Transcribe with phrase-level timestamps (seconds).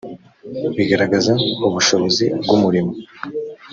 [0.75, 1.31] bigaragaza
[1.67, 2.91] ubushobozi bw umurimo